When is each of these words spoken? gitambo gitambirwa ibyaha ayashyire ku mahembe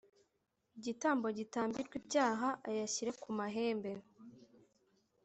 gitambo 0.83 1.27
gitambirwa 1.37 1.95
ibyaha 2.01 2.49
ayashyire 2.69 3.11
ku 3.21 3.29
mahembe 3.37 3.91